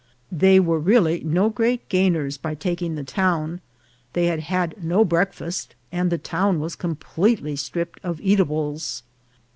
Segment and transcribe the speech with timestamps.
[0.31, 3.61] They were really no great gainers by taking the town.
[4.13, 9.03] They had had no breakfast, and the town was completely stripped of eatables.